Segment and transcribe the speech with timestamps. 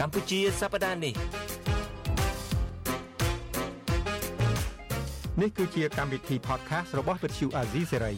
[0.00, 1.14] កម្ពុជាសប្តាហ៍នេះ
[5.40, 8.14] នេះគឺជាកម្មវិធី podcast របស់ Vuthu Azizi Serai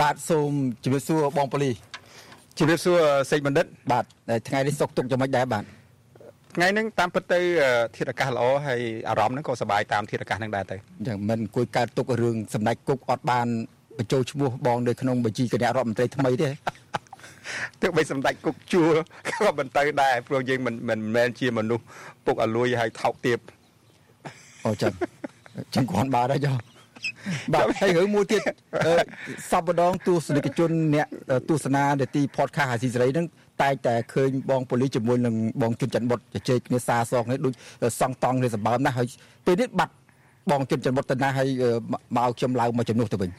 [0.00, 0.50] បាទសូម
[0.84, 1.76] ជម្រាបសួរបងប៉ូលីស
[2.58, 2.98] ជម្រាបសួរ
[3.30, 4.04] សេចបណ្ឌិត បាទ
[4.48, 5.81] ថ្ងៃនេះសុកទុកយ៉ាងម៉េចដែរបាទ
[6.54, 7.40] ថ្ងៃហ្នឹងតាមពិតទៅ
[7.96, 13.46] ធាតុអាកាសល្អហើយអារម្មណ៍ហ្នឹងក៏សប្បាយតាមធាតុអាកាសហ្នឹងដែរទៅយ៉ាងមិនអង្គុយកើតទុករឿងសម្ដេចគុកអត់បាន
[13.98, 16.50] បញ្ចូលឈ្មោះបងនៅក្នុងបញ្ជីគណៈរដ្ឋមន្ត្រីថ្មីទេ
[17.80, 18.84] ទើបបីសម្ដេចគុកជួ
[19.30, 21.84] ក៏មិនទៅដែរព្រោះយើងមិនមិនមែនជាមនុស្ស
[22.26, 23.38] ពុកអលួយហើយថោកទាប
[24.66, 24.92] អូចឹង
[25.74, 26.71] ចឹងគាត់បាទហើយចុះ
[27.52, 28.42] បាទហើយរឿងមួយទៀត
[29.50, 31.06] សពម្ដងទស្សនិកជនអ្នក
[31.48, 33.26] ទស្សនានាទី podcast អាស៊ីសេរីហ្នឹង
[33.62, 37.54] តែងតែឃើញបងប៉ូលីសជាមួយនឹងបងជុនច័ន្ទបុតជជែកគ្នាសារសងនេះដូច
[38.00, 39.06] សង់តង់គ្នាសម្បើមណាស់ហើយ
[39.46, 39.94] ពេលនេះបាត់
[40.50, 41.48] បងជុនច័ន្ទបុតទៅណាហើយ
[42.16, 43.30] មកខ្ញុំឡើងមកជំនួសទៅវិញ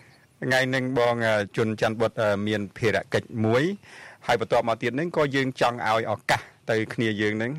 [0.43, 1.15] ថ្ងៃនេះបង
[1.55, 2.11] ជុនច័ន្ទបុត
[2.47, 3.63] មានភារកិច្ចមួយ
[4.27, 7.51] ហើយបន្ទាប់មកទៀតហ្នឹងក៏យើងចង់ឲ្យឱកាសទៅគ្នាយើងហ្នឹង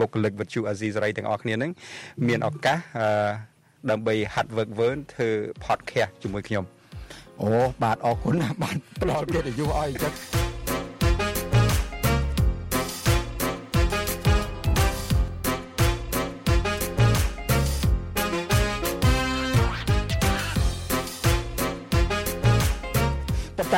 [0.00, 1.70] បុគ្គលិកវិទ្យុអាស៊ីសេរីទាំងអស់គ្នាហ្នឹង
[2.28, 2.78] មានឱកាស
[3.90, 5.28] ដើម្បីហាត់ work work ធ្វើ
[5.64, 6.64] podcast ជាមួយខ្ញុំ
[7.40, 7.48] អូ
[7.82, 10.41] បាទអរគុណណាស់បាទផ្ដល់កិត្តិយសឲ្យចឹង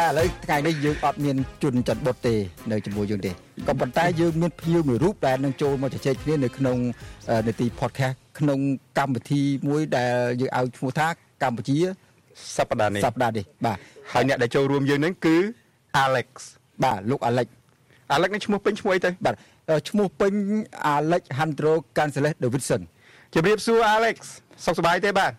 [0.05, 2.35] តែឥឡូវថ្ងៃនេះយើងអត់មានជនចាត់បុតទេ
[2.71, 3.31] នៅជាមួយយើងទេ
[3.69, 6.77] ក៏ប៉ុន្តែយើងមានភ្ញៀវមួយរូបដែលនឹងចូលមកជជែកគ្នានៅក្នុង
[7.49, 8.59] នេតិ podcast ក្នុង
[8.99, 11.07] កម្មវិធីមួយដែលយើងឲ្យឈ្មោះថា
[11.43, 11.77] កម្ពុជា
[12.57, 13.79] សប្តាហ៍នេះសប្តាហ៍នេះបាទ
[14.13, 15.37] ហើយអ្នកដែលចូលរួមយើងនឹងគឺ
[16.05, 16.29] Alex
[16.85, 17.49] បាទលោក Alex
[18.15, 19.35] Alex នេះឈ្មោះពេញឈ្មោះអីទៅបាទ
[19.89, 20.33] ឈ្មោះពេញ
[20.97, 22.83] Alejandro Gonzalez Davidson
[23.35, 24.17] ជម្រាបសួរ Alex
[24.65, 25.33] សុខសប្បាយទេបាទ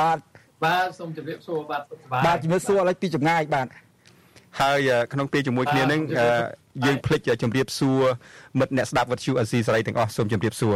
[0.00, 0.18] បាទ
[0.64, 3.66] បាទសូមជម្រាបសួរបាទសុខសប្បាយបាទជម្រាបសួរឥឡូវពីចម្ងាយបាទ
[4.60, 6.00] ហើយក្នុងពេលជាមួយគ្នានឹង
[6.86, 8.00] យើងភ្លេចជម្រាបសួរ
[8.58, 10.74] មិត្តអ្នកស្ដាប់វិទ្យុអេស៊ីសេរីទាំងអស់សូមជម្រាបសួរ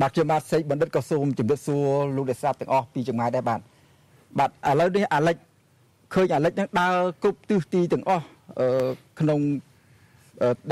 [0.00, 3.60] បាទខ្ញុំបាទសេកបណ្ឌិតក៏សូមជម្រាបសួរលោកអ្នកស្ដាប់ទាំងអស់ពីចម្ងាយដែរបាទ
[4.38, 5.36] បាទឥឡូវនេះអាលិច
[6.14, 8.24] ឃើញអាលិចនឹងដើរគ្រប់ទិសទីទាំងអស់
[9.20, 9.40] ក្នុង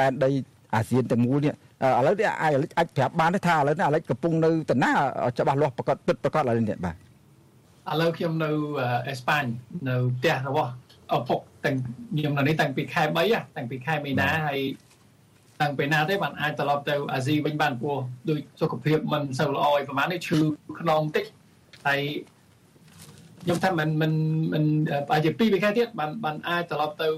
[0.00, 0.30] ដែនដី
[0.74, 1.56] អាស៊ានទាំងមូលនេះឥ
[2.06, 4.90] ឡូវនេះអាលិចអាចប្រាប់បានទេថាឥឡូវនេះអាលិចកំពុងនៅតាណា
[5.38, 6.96] ច្បាស់លាស់ប្រកាសពិតប្រកាសឥឡូវនេះបាទ
[7.90, 8.50] ឥឡូវខ្ញុំនៅ
[9.08, 9.44] អេស្ប៉ាញ
[9.88, 10.70] នៅផ្ទះរបស់
[11.16, 11.76] ឪពុកតាំង
[12.16, 14.60] ខ្ញុំនៅនេះតាំងពីខែ3តាំងពីខែមីនាហើយ
[15.60, 20.38] តាំងពីណាទេបានអាចត្រឡប់ទៅអាស៊ីវិញបានព្រោះដូចសុខភាពមិនសូវល្អឯប្រហែលនេះឈឺ
[20.80, 21.24] ខ្នងតិច
[21.86, 22.00] ហើយ
[23.42, 24.12] ខ្ញុំថាមិនមិន
[24.52, 24.64] មិន
[25.12, 27.08] អាចជា2ខែទៀតបានបានអាចត្រឡប់ទៅ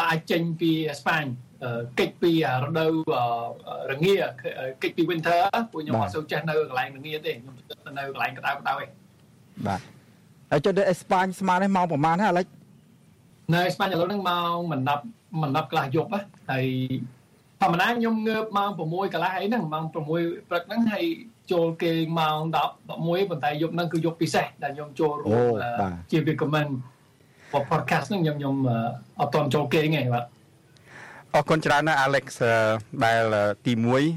[0.00, 1.24] អាចចេញពីស្ប៉ាញ
[2.00, 2.92] កិច្ចពីរដូវ
[3.90, 4.14] រងា
[4.82, 5.38] កិច្ចពី winter
[5.72, 9.05] ពួកខ្ញុំអត់សូវចេះនៅកន្លែងរងាទេខ្ញុំទៅនៅកន្លែងក្តៅក្តៅឯង
[9.66, 9.80] បាទ
[10.50, 12.46] ហើយចុះទៅអេស្ប៉ាញស្មាននេះម៉ោងប្រហែលហ្នឹងឥឡូវ
[13.52, 15.04] នៅអេស្ប៉ាញឥឡូវហ្នឹងម៉ោងមិនដាប់
[15.42, 16.10] មិនដាប់ខ្លះយប់
[16.50, 16.66] ហើយ
[17.60, 21.04] ធម្មតាខ្ញុំងើបម៉ោង6កន្លះអីហ្នឹងម៉ោង6ព្រឹកហ្នឹងហើយ
[21.52, 25.52] ចូលគេម៉ោង10 11ប៉ុន្តែយប់ហ្នឹងគឺយប់ពិសេសដែលខ្ញុំចូលរួម
[26.10, 26.70] ជា recommend
[27.70, 28.54] podcast ហ្នឹងខ្ញុំខ្ញុំ
[29.20, 30.24] អត់តន់ចូលគេទេបាទ
[31.36, 32.26] អរគុណច្រើនណាស់ Alex
[33.04, 33.22] ដែល
[33.66, 33.72] ទី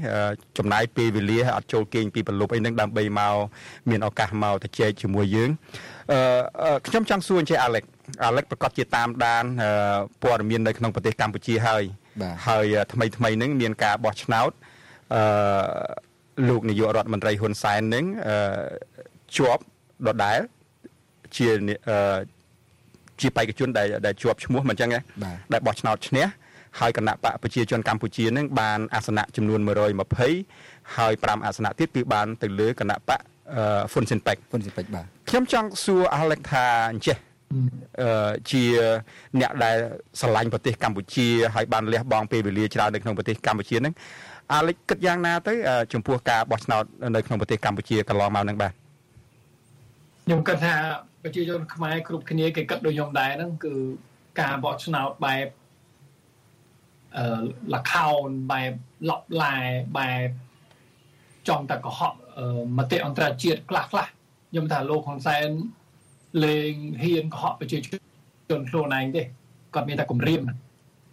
[0.06, 3.34] 1ចំណាយពេលវេលាអត់ចូលគេងពីប្រលប់អីហ្នឹងដើម្បីមក
[3.90, 5.50] មានឱកាសមកទៅជែកជាមួយយើង
[6.12, 7.84] អឺខ្ញុំចង់សួរអញ្ចឹង Alex
[8.28, 9.44] Alex ប្រកាសជាតាមដាន
[10.22, 11.82] ព័ត៌មាននៅក្នុងប្រទេសកម្ពុជាហើយ
[12.48, 14.50] ហើយថ្មីថ្មីហ្នឹងមានការបោះឆ្នោត
[15.14, 15.22] អឺ
[16.48, 18.36] លោកនាយករដ្ឋមន្ត្រីហ៊ុនសែននឹងអឺ
[19.36, 19.62] ជាប់
[20.06, 20.40] ដដែល
[21.36, 21.46] ជា
[21.88, 22.18] អឺ
[23.20, 25.00] ជាបេក្ខជនដែលដែលជាប់ឈ្មោះមិនអញ្ចឹងទេ
[25.52, 26.26] ដែលបោះឆ្នោតឈ្នះ
[26.78, 29.60] ហើយគណៈបកប្រជាជនកម្ពុជានឹងបានអាសនៈចំនួន
[30.28, 33.20] 120ហើយ5អាសនៈទៀតគឺបានទៅលើគណៈបក
[33.92, 37.16] ហ្វុនស៊ិនប៉ិកហ្វុនស៊ិនប៉ិកបាទខ្ញុំចង់សួរអាឡិចថាអញ្ចេះ
[38.02, 38.62] អឺជា
[39.40, 39.76] អ្នកដែល
[40.20, 43.94] ស្រឡាញ់ប្រទេសកម្ពុជាហើយបានលះបង់ពេលវេលាច្រើននៅក្នុងប្រទេសកម្ពុជាហ្នឹង
[44.52, 45.54] អាលិចគិតយ៉ាងណាទៅ
[45.92, 46.84] ចំពោះការបោះឆ្នោត
[47.16, 48.72] នៅក្នុងប្រទេសកម្ពុជាកន្លងមកហ្នឹងបាទ
[50.24, 50.74] ខ្ញុំគិតថា
[51.22, 53.74] ប្រជាជនខ្មែរគ្រប់គ្នាគេគិតដូចខ្ញុំដែរហ្នឹងគឺ
[54.40, 55.59] ការបោះឆ្នោតបែបអឺ
[57.74, 58.72] លខោនបែប
[59.10, 59.54] ឡប់ឡា
[59.98, 60.28] បែប
[61.48, 62.14] ចង់តែកុហក
[62.78, 64.06] មតិអន្តរជាតិខ្លះខ្លះ
[64.50, 65.48] ខ្ញុំថាលោកហ៊ុនសែន
[66.44, 66.72] លេង
[67.02, 67.78] ហ៊ានកុហកប្រជា
[68.50, 69.22] ជនខ្លួនឯងទេ
[69.74, 70.40] គាត់មានតែគម្រាម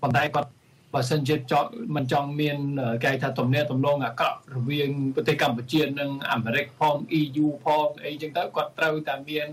[0.02, 0.50] ប៉ុន្តែគាត់
[0.94, 2.58] បើសិនជាចត់មិនចង់មាន
[3.04, 9.48] គេថាទំនាក់ទំនងអាក្រក់រវាងប្រទេសកម្ពុជានិងអាមេរិកផង EU ផងអីចឹងទៅគាត់ត្រូវតែមាន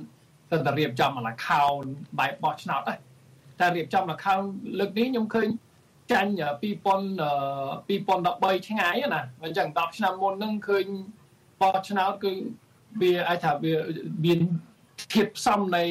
[0.51, 1.83] សិនតែរៀបចំអាខោន
[2.19, 2.99] បែបបោះឆ្នោតដែរ
[3.61, 4.41] តែរៀបចំអាខោន
[4.79, 5.49] លើកនេះខ្ញុំឃើញ
[6.13, 6.41] ចាញ់2000
[7.89, 10.87] 2013ឆ្ងាយណាអញ្ចឹង10ឆ្នាំមុនហ្នឹងឃើញ
[11.61, 12.33] បោះឆ្នោតគឺ
[13.01, 13.75] វាអាចថាវា
[14.25, 14.41] មាន
[15.13, 15.85] ធៀបផ្សំនៃ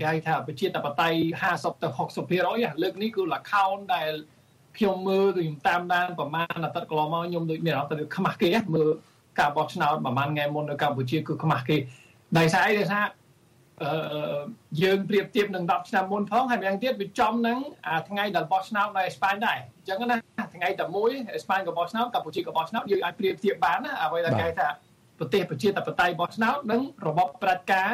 [0.00, 1.18] គេហៅថាប្រជាធិបតេយ្យ
[1.50, 1.88] 50ទៅ
[2.34, 4.10] 60%លើកនេះគឺ account ដែល
[4.76, 8.88] ខ្ញុំមើលគឺខ្ញុំតាមដានប្រហែលអាទិត្យកន្លងមកខ្ញុំដូចមានអារម្មណ៍ថាខ្មាស់គេមើល
[9.38, 11.76] ការបោះឆ្នោតប្រហែលថ្ងៃមុននៅកម្ពុជាគឺខ្មាស់គេ
[12.38, 13.19] ដោយសារអីដោយសារអឺ
[14.82, 20.16] យើងប្រៀបធៀបនឹង10ឆ្នាំមុនផងហើយម្យ៉ាងទៀតវាចំនឹងអាថ្ងៃដែលបោះឆ្នោតនៅអេស្ប៉ាញដែរអញ្ចឹងណា
[20.54, 24.68] ថ្ងៃតែមួយអេស្ប៉ាញក៏បោះឆ្នោតកម្ពុជាក៏បោះឆ្នោតយើងអាចប្រៀបធៀបបានណាអ្វីដែលគេថា
[25.18, 27.90] ប្រទេសប្រជាធិបតេយ្យបោះឆ្នោតនិងរបបប្រជាការ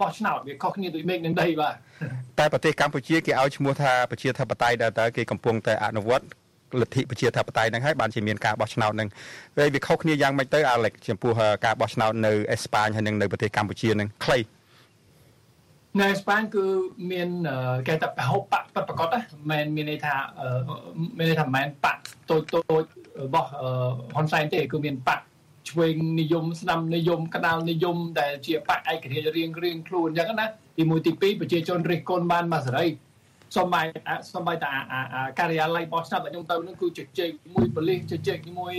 [0.00, 1.74] បោះឆ្នោតវាខុសគ្នាដូចមេឃនឹងដីបាទ
[2.38, 6.26] តែប្រទេសកម្ពុជាគេឲ្យឈ្មោះថាប្រជាធិបតេយ្យដែលតើគេកំពុងតែអនុវត្ត
[6.80, 9.08] លទ្ធិប្រជាធិបតេយ្យហ្នឹងហើយបានជាមានការបោះឆ្នោតហ្នឹង
[9.58, 11.32] ហើយវាខុសគ្នាយ៉ាងម៉េចទៅអាឡិចចំពោះ
[11.64, 14.38] ការបោះឆ្នោតនៅអេស្ប៉ាញហើយនិងនៅប្រទេសកម្ពុជាហ្នឹងខ្លី
[15.98, 16.64] នៅអេស្ប៉ាញគឺ
[17.12, 17.28] មាន
[17.88, 19.20] គេថាប្រហុបបាក់ពិតប្រកបណា
[19.50, 20.14] មិនមានន័យថា
[21.18, 22.00] មានន័យថាមិនបាក់
[22.30, 22.84] តូចតូច
[23.24, 23.48] របស់
[24.14, 25.24] ហ៊ុនសែនទេគឺមានបាក់
[25.70, 30.46] ឆ្វេងនិយមស្ដាំនិយមក្តាលនិយមដែលជាបកឯករាជ្យរៀងរៀងខ្លួនអញ្ចឹងណា
[30.76, 32.86] ទី1ទី2ប្រជាជនរិះគន់បានមកសេរី
[33.56, 33.82] សំបី
[34.34, 34.72] សំបីតា
[35.38, 38.74] ការិយាល័យបោះឆ្នោតដែលខ្ញុំទៅនឹងគឺជជែកជាមួយប៉ូលីសជជែកជាមួយ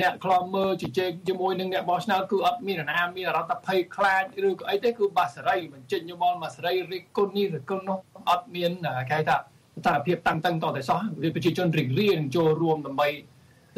[0.00, 7.98] អ្នកខ្លំមើលជជែកជាមួយនឹងអ្នកបោះឆ្នោតគឺអត់មានអាណាមានរដ្ឋភ័យខ្លាចឬក៏អីទេគឺបាសេរីបញ្ចេញយោបល់មកសេរីរិះគន់នេះរិះគន់នោះ
[8.30, 8.70] អត់មាន
[9.10, 11.00] គេថាស្ថានភាពតាំងតឹងតតែសោះ
[11.34, 13.08] ប្រជាជនរៀងរៀងចូលរួមដើម្បី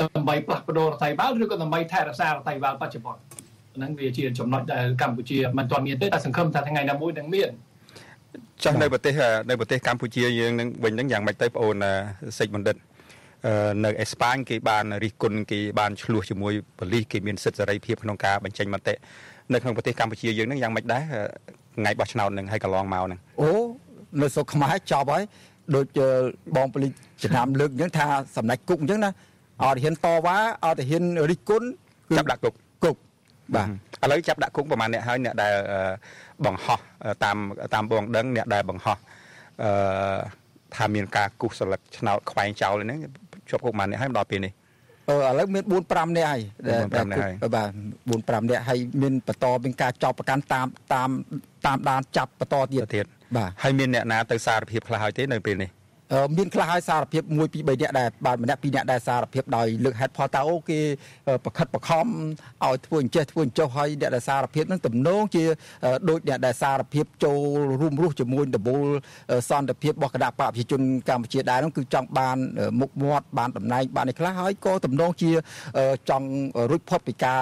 [0.00, 3.20] ដើម្បីផ្លាស់ប្ដូររដ្ឋាភិបាលឬក៏ដើម្បីថែរក្សារដ្ឋាភិបាលបច្ចុប្បន្ន
[3.76, 7.50] ហ្នឹងវាជាចំណុចដែលកម្ពុជាមិនទាន់មានទេតែសង្ឃឹមថាថ្ងៃណាមួយនឹងមាន
[8.64, 9.12] ចាស់នៅប្រទេស
[9.50, 11.84] នៅប្រទេសកម្ពុជាយើងនឹងវិញនឹងយ៉ាងម៉េចទៅបងអូន
[12.38, 12.76] សេចបណ្ឌិត
[13.84, 18.94] នៅអេស្ប៉ាញគេបានរិះគន់គេបានឆ្លោះជាមួយប៉ូលីសគេមានសិទ្ធិសេរីភាពក្នុងការបញ្ចេញមតិ
[19.52, 21.02] នៅក្នុងប្រទេសកម្ពុជាយើងនឹងយ៉ាងម៉េចដែរ
[21.76, 23.50] ថ្ងៃបោះឆ្នោតនឹងហើយកន្លងមកនឹងអូ
[24.22, 25.22] នៅស្រុកខ្មែរចប់ហើយ
[25.76, 25.86] ដូច
[26.56, 26.92] បងប៉ូលីស
[27.22, 28.06] ចំណាំលើកអញ្ចឹងថា
[28.36, 29.10] សម្ដេចគុកអញ្ចឹងណា
[29.64, 31.66] អត់ហ៊ានតវ៉ាអត់ហ៊ានរិះគន់
[32.16, 32.54] ចាប់ដាក់គុក
[32.84, 32.96] គុក
[33.54, 33.68] បាទ
[34.04, 35.54] ឥឡូវចាប់ដាក់គុកប្រហែលអ្នកហើយអ្នកដែល
[36.44, 36.78] បង្ហោះ
[37.24, 37.36] តាម
[37.74, 38.96] តាមបងដឹងអ្នកដែលបង្ហោះ
[39.62, 39.70] អឺ
[40.76, 43.00] ថាមានការគូសស្លឹកឆ្នោតខ្វែងចោលហ្នឹង
[43.50, 44.52] ជាប់គុកប្រហែលអ្នកហើយដល់ពេលនេះ
[45.08, 46.42] អឺឥឡូវមាន4 5នាក់ហើយ
[47.56, 47.70] បាទ
[48.26, 51.08] 4 5នាក់ហើយមានបន្តមានការចោទប្រកាន់តាមតាម
[51.66, 53.06] តាមដានចាប់បន្តទៀតទៀត
[53.36, 55.70] បាទហើយមានអ្នកណាទៅសារភាពខ្លះហើយទេនៅពេលនេះ
[56.36, 57.38] មានខ្លះឲ្យសារភាព1 2
[57.68, 60.80] 3នាក់ដែរបាទម្នាក់ពីរនាក់ដែរសារភាពដោយលើកហេតុផលតើអូគេ
[61.44, 62.06] ប្រខិតប្រខំ
[62.64, 65.44] ឲ្យធ្វើអញ្ចេះធ្វើអញ្ចោះឲ្យអ្នកដែលសារភាពនឹងទំនងជា
[66.08, 67.38] ដូចអ្នកដែលសារភាពចូល
[67.80, 68.86] រួមរស់ជាមួយដបូល
[69.50, 72.36] សន្តិភាពរបស់គណៈបកប្រជាជនកម្ពុជាដែរនោះគឺចង់បាន
[72.80, 75.30] មុខមាត់បានតំណែងបានឯខ្លះហើយក៏ទំនងជា
[76.10, 76.28] ចង់
[76.70, 77.40] រួចផុតពីការ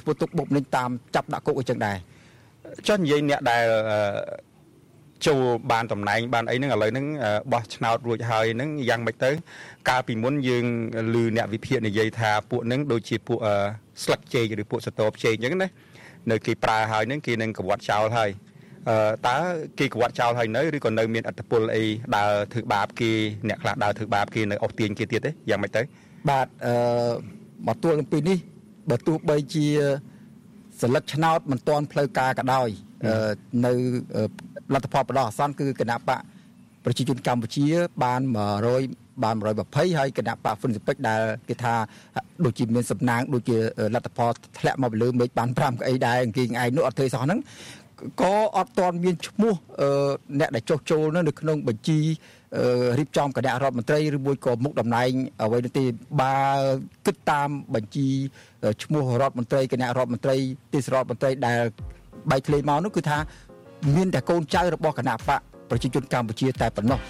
[0.00, 1.98] ធ្វើទុកបុកម្នេញតាមចាប់ដាក់គុកអញ្ចឹងដែរ
[2.86, 3.64] ចុះនិយាយអ្នកដែល
[5.26, 5.40] ចូល
[5.72, 7.06] បានតំណែងបានអីហ្នឹងឥឡូវហ្នឹង
[7.52, 9.30] បោះឆ្នោតរួចហើយហ្នឹងយ៉ាងម៉េចទៅ
[9.88, 10.64] កាលពីមុនយើង
[11.14, 13.38] ឮអ្នកវិភាគនិយាយថាពួកហ្នឹងដូចជាពួក
[14.04, 15.68] ស្លឹកចេកឬពួកសតបចេកអញ្ចឹងណា
[16.30, 18.30] នៅគេប្រើហើយហ្នឹងគេនឹងកវត្តចោលហើយ
[18.88, 18.96] អឺ
[19.26, 19.36] តើ
[19.78, 21.84] គេកវត្តចោលហើយនៅឬក៏នៅមានអត្តពលអី
[22.16, 23.10] ដើរធ្វើបាបគេ
[23.48, 25.82] អ្នកខ្លះដើរធ្វើបាបគេនៅអស់ទាញគេទៀតទេយ៉ាងម៉េចទៅ
[26.30, 26.74] បាទអឺ
[27.66, 28.38] មកទួលនឹងពីនេះ
[28.90, 29.66] បើទោះបីជា
[30.80, 32.68] សិលឹកឆ្នោតមិនទាន់ផ្លូវការក៏ដោយ
[33.66, 33.72] នៅ
[34.74, 36.20] លទ្ធផលបដោះអាសន្នគឺគណៈបក
[36.84, 37.66] ប្រជាជនកម្ពុជា
[38.04, 38.20] បាន
[38.72, 39.36] 100បាន
[39.66, 41.74] 120ហើយគណៈបកហ្វុនស៊ីពិកដែលគេថា
[42.44, 43.56] ដូចជាមានសំណាងដូចជា
[43.94, 47.40] លទ្ធផលធ្លាក់មកលើមេឃបាន5ក្អីដែរអង្គឯងឯងនោះអត់ធ្វើសោះហ្នឹង
[48.22, 49.54] ក៏អត់ទាន់មានឈ្មោះ
[50.40, 51.98] អ្នកដែលចុះចូលនៅក្នុងបញ្ជី
[52.98, 55.10] រៀបចំគណៈរដ្ឋមន្ត្រីឬមួយក៏មុខតំណែង
[55.42, 55.84] អ្វីនោះទេ
[56.20, 56.34] បើ
[57.06, 58.08] គិតតាមបញ្ជី
[58.82, 60.36] ឈ្មោះរដ្ឋមន្ត្រីគណៈរដ្ឋមន្ត្រី
[60.74, 61.60] ទេសរដ្ឋមន្ត្រីដែល
[62.30, 63.18] បែកធ្លាយមកនោះគឺថា
[63.96, 65.40] មានតែកូនចៅរបស់គណៈបក
[65.70, 67.00] ប្រជាជនកម្ពុជាតែប៉ុណ្ណោះ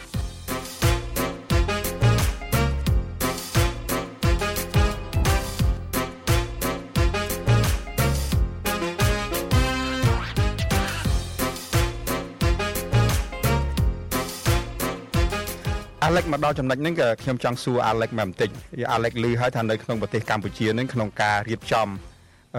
[16.08, 18.50] អាឡិចមកដល់ចំណុចហ្នឹងក៏ខ្ញុំចង់សួរអាឡិចមកបន្តិច
[18.92, 21.88] អាឡិចឮហើយថានៅក្នុងប្រទេសកម្ពុជាហ្នឹងក្នុងការរៀបចំ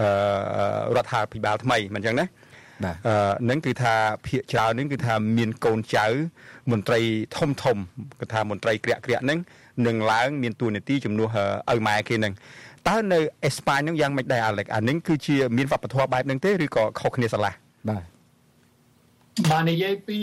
[0.00, 0.06] អឺ
[0.96, 2.47] រដ្ឋាភិបាលថ្មីមិនអញ្ចឹងណាបាទអឺ
[3.50, 3.94] នឹងគឺថា
[4.26, 6.06] ភាកច្រើននឹងគឺថាមានកូនចៅ
[6.70, 7.00] មន្ត្រី
[7.36, 7.76] ធំធំ
[8.20, 9.38] គឺថាមន្ត្រីក្រាក់ក្រាក់នឹង
[9.86, 11.36] នឹងឡើង មានតួនាទីជំនួស
[11.74, 12.32] ឪម៉ែគេនឹង
[12.88, 17.52] តើនៅអេស្ប៉ាញនឹងយ៉ាងម៉េចដែរអាឡិចអានឹងគឺជាមានវប្បធម៌បែបហ្នឹងទេឬក៏ខុសគ្នាស្រឡះ
[17.88, 18.02] បាទ
[19.50, 20.18] បាទនិយាយពី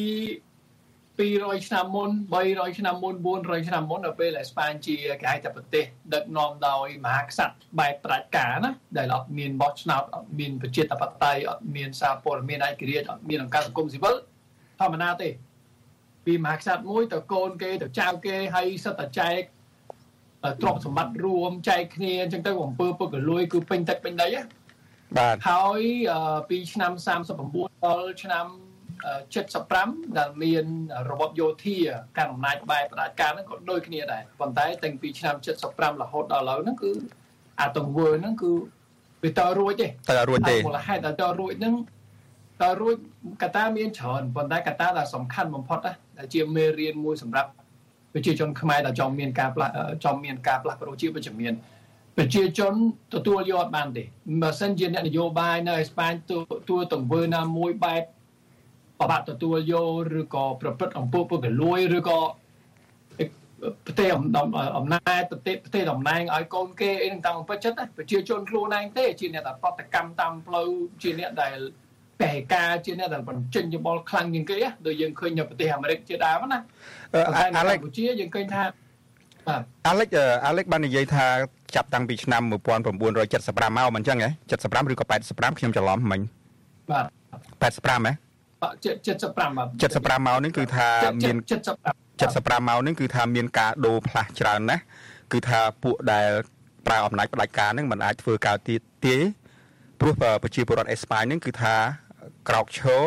[1.19, 2.10] 200ឆ្នាំមុន
[2.43, 14.15] 300ឆ្នាំមុន400ឆ្នាំមុននៅពេលអេស្ប៉ាញជាគេហៅថាប្រទេសដឹកនាំដោយមហាក្សត្របែបប្រជាការណាដែលអត់មានបោះឆ្នោតអត់មានប្រជាធិបតេយ្យអត់មានសារព័ត៌មានឯករាជ្យអត់មានអង្គការសង្គមស៊ីវិល
[14.79, 15.29] ធម្មតាទេ
[16.25, 19.39] ពីមហាក្សត្រមួយទៅកូនគេទៅចៅគេហើយសិតតែចែក
[20.62, 24.41] ទ្រព្យសម្បត្តិរួមចែកគ្នាអញ្ចឹងទៅអំពើពុករលួយគឺពេញទឹកពេញដីណា
[25.17, 25.81] បាទហើយ
[26.50, 26.91] ពីឆ្នាំ
[27.43, 28.45] 39ដល់ឆ្នាំ
[29.13, 30.65] 75ដែលមាន
[31.12, 31.77] របបយោធា
[32.17, 35.35] ការអំណាចបែបផ្ដាច់ការហ្នឹងក៏ដូចគ្នាដែរប៉ុន្តែតាំងពីឆ្នាំ
[35.69, 36.91] 75រហូតដល់ឥឡូវហ្នឹងគឺ
[37.59, 38.51] អាទង្វើហ្នឹងគឺ
[39.24, 41.75] វាតរួចទេតរួចទេមូលហេតុដែលតរួចហ្នឹង
[42.62, 42.95] តរួច
[43.43, 47.50] កតាមានច្រើនប៉ុន្តែកតាដែលសំខាន់បំផុតណាដែលជាមេរៀនមួយសម្រាប់
[48.13, 51.53] ប្រជាជនខ្មែរដែលចង់មានការផ្លាស់ចង់មានការផ្លាស់ប្ដូរជាវិជ្ជមាន
[52.17, 52.74] ប្រជាជន
[53.13, 54.03] ទទួលយកអត់បានទេ
[54.41, 56.33] បើសិនជាអ្នកនយោបាយនៅអេស្ប៉ាញទ
[56.69, 58.03] ទួលទង្វើណាមួយបែប
[58.99, 62.19] បបាក់ទទួលយកឬក៏ប្រព្រឹត្តអំពើពុករលួយឬក៏
[63.85, 64.07] ប្រទេស
[64.77, 70.67] អំណាចប្រទេសប្រទេសតំណែងឲ្យកូនគេអីនឹងតាមពិតចិត្តប្រជាជនខ្លួនឯងទេជាអ្នកដែលប្រតិកម្មតាមផ្លូវ
[71.01, 71.57] ជាអ្នកដែល
[72.23, 76.59] កែការជាអ្នកដែលបញ្ចេញយោបល់ខ្លាំងជាងគេដូចយើងឃើញនៅប្រទេសអាមេរិកជាដើមណា
[77.57, 78.63] អាឡិចកម្ពុជាយើងឃើញថា
[79.47, 80.07] បាទអាឡិច
[80.45, 81.25] អាឡិចបាននិយាយថា
[81.75, 84.29] ចាប់តាំងពីឆ្នាំ1975មកមិនអញ្ចឹងហ៎
[84.61, 86.21] 75ឬក៏85ខ្ញុំច្រឡំមិញ
[86.91, 87.01] បា
[87.71, 88.25] ទ85ហ៎
[88.74, 90.88] 75បាទ75មកនេះគឺថា
[91.19, 94.84] មាន75 75មកនេះគឺថាមានការដូរផ្លាស់ច្រើនណាស់
[95.31, 96.29] គឺថាពួកដែល
[96.86, 99.15] ប្រើអំណាចផ្ដាច់ការនឹងមិនអាចធ្វើការទៀតទេ
[100.00, 101.75] ព្រោះប្រជាពលរដ្ឋអេស្ប៉ាញនឹងគឺថា
[102.50, 103.03] ក្រោកឈរ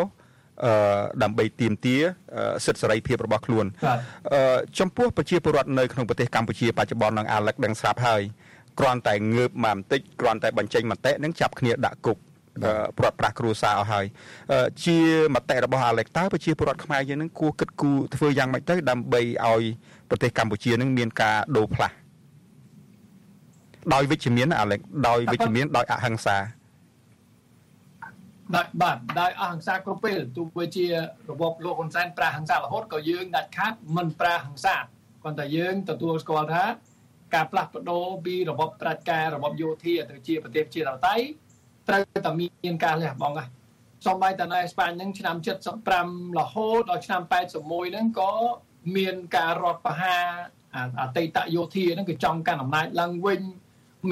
[0.65, 2.03] អឺដើម្បីទាមទារ
[2.65, 3.67] សិទ្ធិសេរីភាពរបស់ខ្លួន
[4.35, 8.23] អឺចំពោះប្រជាពលរដ្ឋនៅក្នុងប្រទេសកម្ពុជាបច្ចុប្បន្ននឹងអាឡិកដឹងស្រាប់ហើយ
[8.79, 12.19] គ្រាន់តែងើបមកបន្តិចគ្រាន់តែបញ្ចេញមតិនឹងចាប់គ្នាដាក់គុក
[12.99, 14.07] ព្រាត់ប្រាសគ្រួសារអស់ហើយ
[14.85, 14.99] ជា
[15.35, 19.63] មតិរបស់អាឡិកតើប្រជាពលរដ្ឋខ្មែរយើងនឹងគួរគិតគូរធ្វើយ៉ាងម៉េចទៅដើម្បីឲ្យ
[20.09, 21.95] ប្រទេសកម្ពុជានឹងមានការដូរផ្លាស់
[23.95, 26.37] ដោយវិជ្ជមានអាឡិកដោយវិជ្ជមានដោយអហិង្សា
[28.57, 30.87] ដោយបាទដោយអហិង្សាគ្រប់ពេលទោះបីជា
[31.31, 34.77] របបលោកហ៊ុនសែនប្រើហិង្សារហូតក៏យើងដាច់ខាតមិនប្រើហិង្សា
[35.25, 36.65] ប៉ុន្តែយើងទទួលស្គាល់ថា
[37.35, 40.85] ការផ្លាស់ប្ដូរពីរបបប្រជាការរបបយោធាទៅជាប្រទេសជាត
[41.91, 43.49] តៃត្រូវតែមានការលះបង់ហ្នឹង
[44.07, 45.37] សំបីតានៅអេស្ប៉ាញហ្នឹងឆ្នាំ
[45.87, 48.33] 75រហូតដល់ឆ្នាំ81ហ្នឹងក៏
[48.97, 50.25] មានការរដ្ឋប្រហារ
[51.01, 53.41] អតីតយោធាហ្នឹងគឺចង់កាន់អំណាចឡើងវិញ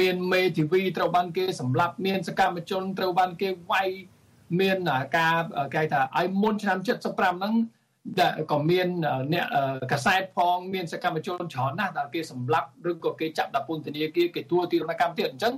[0.01, 3.89] មានមេធាវីត្រូវបានគេសម្លាប់មានសកម្មជនត្រូវបានគេវាយ
[4.61, 4.79] មាន
[5.19, 5.37] ការ
[5.75, 6.79] គេថាឲ្យមុនឆ្នាំ
[7.11, 7.55] 75ហ្នឹង
[8.53, 8.89] ក៏មាន
[9.33, 9.47] អ្នក
[9.93, 15.55] កសែតផងមានសកម្មជនច្រើនណាស់ដែលគេសម្លាប់ឬក៏គេចាប់ដាក់ពន្ធនាគារគេទួទីរណកម្មទៀតអញ្ចឹង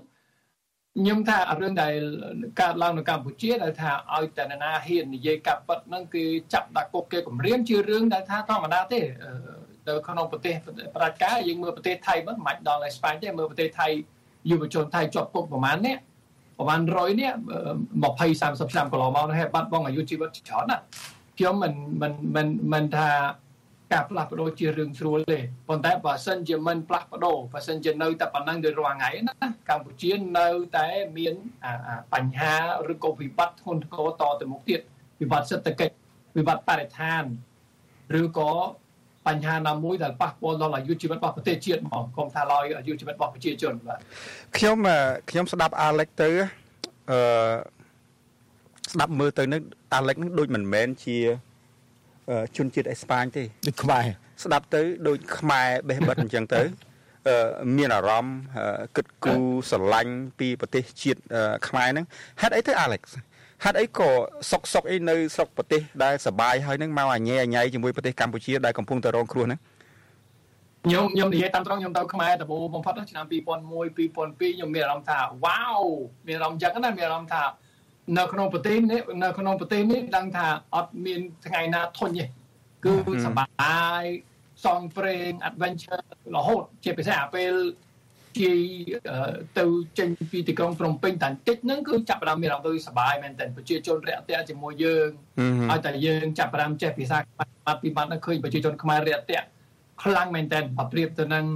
[0.99, 1.95] ខ្ញុំថារឿងដែល
[2.61, 9.01] កើតឡើងនៅកម្ពុជាដែលថាឲ្យតែណាហ៊ាននិយាយកាប់ប៉ិតហ្នឹងគឺចាប់ដាក់គុកគេគម្រាមជារឿងដែលថាធម្មតាទេ
[9.89, 10.55] នៅក្នុងប្រទេស
[10.97, 13.89] ប្រជាការយើងមើលប្រទេសថៃមិនមិនដល់អេស្ប៉ាញទេមើលប្រទេសថៃ
[14.51, 15.97] យុវជនថៃជាប់គុកប្រហែលនេះ
[16.59, 20.83] ប្រហែល100នេះ20 30ឆ្នាំកន្លងមកហើយបាត់បង់អាយុជីវិតច្រើនណាស់
[21.39, 23.09] ខ្ញុំមិនមិនមិនមិនថា
[23.93, 29.35] ការផ្លាស់ប្ដូរជារឿងស្រួលទេប៉ុន្តែបើសិនជាមិនផ្លាស់ប្ដូរបើសិនជានៅតែប៉ុណ្ណឹងដូចរាល់ថ្ងៃណា
[29.69, 31.35] កម្ពុជានៅតែមាន
[32.15, 32.55] បញ្ហា
[32.93, 34.81] ឬក៏វិបត្តិធ្ងន់ធ្ងរតទៅមុខទៀត
[35.21, 35.95] វិបត្តិសេដ្ឋកិច្ច
[36.37, 37.23] វិបត្តិបរិស្ថាន
[38.21, 38.53] ឬក៏
[39.27, 43.99] បញ្ហាណាមួយដែលប៉ះពាល់ដល់អាយុជីវិតរបស់ប្រទេសជាតិហ្មងកុំថាឡើយអាយុជីវិតរបស់ប្រជាជនបាទ
[44.57, 44.77] ខ្ញុំ
[45.31, 46.31] ខ្ញុំស្ដាប់អាឡិចទៅ
[47.11, 47.19] អឺ
[48.93, 49.63] ស្ដាប់មើលទៅនឹង
[49.95, 51.19] អាឡិចនឹងដូចមិនមែនជា
[52.57, 54.05] ជនជាតិអេស្ប៉ាញទេដូចខ្មែរ
[54.45, 56.63] ស្ដាប់ទៅដូចខ្មែរបេះបិទអញ្ចឹងទៅ
[57.77, 58.37] មានអារម្មណ៍
[58.97, 61.21] គិតគូរស្រឡាញ់ពីប្រទេសជាតិ
[61.69, 62.07] ខ្មែរហ្នឹង
[62.41, 63.01] ហេតុអីទៅអាឡិច
[63.65, 64.11] ហេតុអីក៏
[64.51, 69.61] សុកសុកអីនៅស្រុកប្រទេសដែលសបាយហើយនឹងមកអញែអញ៉ៃជាមួយប្រទេសកម្ពុជាដែលកំពុងតែរងគ្រោះហ្នឹង
[70.85, 75.83] ខ្ញុំខ្ញុំនិយាយតាមត្រង់ខ្ញុំទៅខ្មែរដំបូងបំផុតឆ្នាំ2001 2002ខ្ញុំមានអារម្មណ៍ថាវ៉ាវ
[76.27, 77.43] មានអារម្មណ៍ចឹងណាមានអារម្មណ៍ថា
[78.17, 82.25] នៅក្នុងប្រទេសនេះនៅក្នុងប្រទេសនេះដឹងថាអត់មានថ្ងៃណាធន់ទេ
[82.85, 82.95] គឺ
[83.27, 84.05] សបាយ
[84.65, 86.03] សងព្រេង adventure
[86.37, 87.53] រហូតជាពិសេសអាពេល
[88.39, 88.53] ជា
[89.59, 89.65] ទៅ
[89.99, 95.09] ចេញពីទីក្រុងភ្នំពេញតែបន្តិចហ្នឹងគឺចាប់ផ្ដើមមានអារម្មណ៍ទៅសបាយមែនតើប្រជាជនរាក់ទាក់ជាមួយយើង
[95.71, 99.47] ឲ្យតែយើងចាប់ផ្ដើមចេះភាសាខ្មែរពីបាត់ហ្នឹងឃើញប្រជាជនខ្មែររាក់ទាក់
[100.03, 101.47] ខ្លាំងមែនតើបើប្រៀបទៅនឹង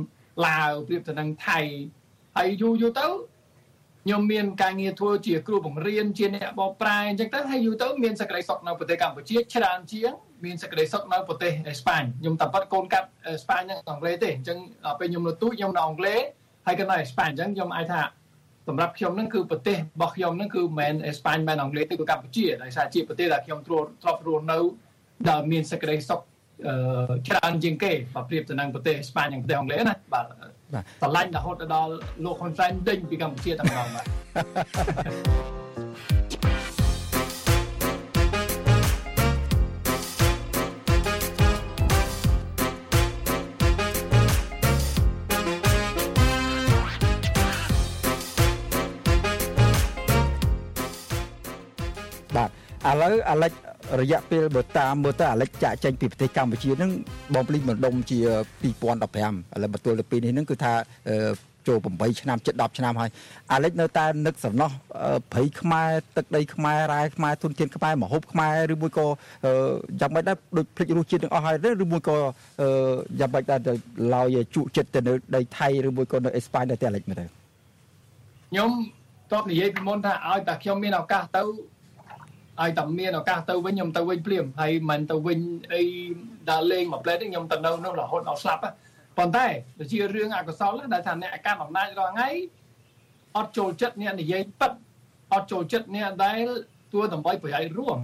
[0.46, 1.60] ឡាវប្រៀបទៅនឹងថៃ
[2.36, 3.06] ហើយយូរយូរទៅ
[4.04, 10.12] ខ្ញុំមានការងារធ្វើជាគ្រូបង្រៀនជាអ្នកបកប្រែអញ្ចឹងទៅហើយយូរទៅមានសក្តិសុខនៅប្រទេសកម្ពុជាច្រើនជាង
[10.44, 16.20] មានសក្តិសុខនៅប្រទេសអេស្ប៉ាញខ្ញុំតែប៉ាត់កូនកាត់អេស្ប៉ាញនិងអង់គ្លេសទេអញ្ចឹងដល់ពេលខ្ញុំនៅទូខ្ញុំនៅអង់គ្លេស
[16.66, 18.02] ហើយក៏នៅអេស្ប៉ាញអញ្ចឹងខ្ញុំអាចថា
[18.68, 24.58] សម្រាប់ខ្ញុំហ្នឹងគឺប្រទេសរបស់ខ្ញុំហ្នឹងគឺមិនមែនអេស្ប៉ាញមិនមែនអង់គ្លេសទេគឺកម្ពុជាដោយសារជាប្រទេសដែលខ្ញុំធ្លាប់ធ្លាប់រស់នៅ
[25.28, 26.20] ដែលមានសក្តិសុខ
[27.28, 30.26] ច្រើនជាងគេបើប្រៀបទៅនឹងប្រទេសអេស្ប៉ាញនិងប្រទេសអង់គ្លេសណាបាទ
[30.74, 31.92] បាទស្រឡាញ់រហូតដល់
[32.24, 34.06] លោកហ៊ុនសែនដេញពីកម្ពុជាតែម្ដងបាទ
[52.90, 53.52] ឥឡូវអាលិច
[54.00, 56.90] រយៈពេលបើតាមមើលទៅអាឡិចចាក់ចេញពីប្រទេសកម្ពុជាហ្នឹង
[57.34, 58.18] បងភ្លីម្ដុំជា
[58.62, 58.90] 2015ឥ
[59.62, 60.72] ឡូវបន្ទល់ទៅពេលនេះហ្នឹងគឺថា
[61.68, 63.10] ចូល8ឆ្នាំជិត10ឆ្នាំហើយ
[63.52, 64.70] អាឡិចនៅតែនឹកសំណោះ
[65.32, 69.06] ព្រៃខ្មែរទឹកដីខ្មែររ៉ែខ្មែរទុនធានខ្មែរមហូបខ្មែរឬមួយក៏
[70.00, 72.16] យ៉ាងម៉េចដែរដូចភ្លេចរសជាតិទាំងអស់ហើយឬមួយក៏
[73.20, 73.60] យ៉ាងម៉េចដែរ
[74.14, 78.70] ឡើយជក់ចិត្តទៅនៅដីថៃឬមួយក៏នៅអេស្ប៉ាញដែរតែអាឡិចមើលទៅខ្ញុំ
[79.32, 81.42] តបនិយាយពីមុនថាឲ្យតែខ្ញុំមានឱកាសទៅ
[82.62, 85.38] ឲ្យតែមានឱកាសទៅវិញខ្ញុំទៅវិញភ្លាមហើយមិនទៅវិញ
[85.72, 85.82] អី
[86.50, 88.60] ដើរលេងមួយផ្លែទេខ្ញុំទៅនៅនោះរហូតដល់ស្លាប់
[89.18, 89.46] ប៉ុន្តែ
[89.78, 92.28] វាជារឿងអកុសលដែលថាអ្នកកាន់អំណាចរាល់ថ្ងៃ
[93.36, 94.72] អត់ចូលចិត្តអ្នកនិយាយប៉ិត
[95.34, 96.46] អត់ចូលចិត្តអ្នកដែល
[96.92, 97.98] ទួដើម្បីប្រយោជន៍រួម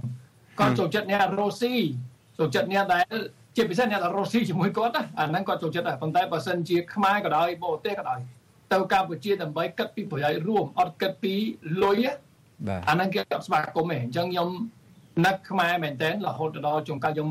[0.59, 1.73] គាត់ចូលចិត្តអ្នករ៉ូស៊ី
[2.37, 3.05] ចូលចិត្តអ្នកដែល
[3.55, 8.19] ជាពិសេសអ្នករ៉ូស៊ីជាមួយគាត់អាហ្នឹងគាត់ចូលចិត្តដែរប៉ុន្តែបើសិនជាខ្មែរក៏ដោយបរទេសក៏ដោយ
[8.73, 11.33] ទៅកម្ពុជាដើម្បីគិតពីប្រយោជន៍រួមអត់គិតពី
[11.83, 12.17] លុយបាទ
[12.89, 14.49] អាហ្នឹងគេអត់ស្វាគមន៍ទេអញ្ចឹងខ្ញុំ
[15.25, 17.29] នឹកខ្មែរមែនតើរហូតដល់ជួនកាលខ្ញុំ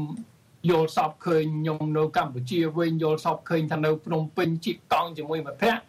[0.71, 5.83] យល់សពឃើញខ្ញុំនៅកម្ពុជាវិញយល់សពឃើញថានៅភ្នំពេញជីកកង់ជាមួយមិត្តភ័ក្តិ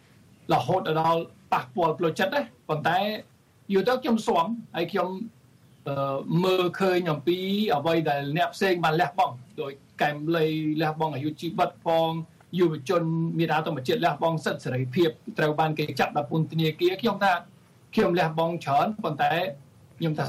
[0.52, 1.20] រហូតដល់
[1.52, 2.98] ប៉ះពាល់ផ្លូវចិត្តណាប៉ុន្តែ
[3.72, 5.08] យូរទៅខ្ញុំស្វំហើយខ្ញុំ
[6.44, 7.38] មើលឃើញអំពី
[7.76, 10.46] អ្វីដែលអ្នកផ្សេងបានលះបង់ដោយកែមលី
[10.82, 12.10] លះបង់អាយុជីវិតផង
[12.58, 13.02] យុវជន
[13.38, 17.32] មេដាធម្មជាតិលះបង់សិទ្ធិសេរីភាពត្រូវបានគេចាប់ដាក់ពន្ធនាគារខ្ញុំថា
[17.94, 19.32] ខ្ញុំលះបង់ច្រើនប៉ុន្តែ
[19.98, 20.24] ខ្ញុំថា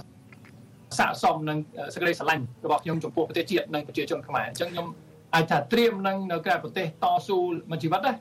[0.99, 1.57] ស័កសមនឹង
[1.93, 4.87] សេចក្តីស្រឡាញ់របស់ខ្ញុំចំពោះប្រទេសជាតិនិងប្រជាជនខ្មែរអញ្ចឹងខ្ញុំ
[5.35, 7.37] អាចថាត្រៀមនឹងនៅក្រៅប្រទេសតស៊ូ
[7.71, 8.13] មួយជីវិតណា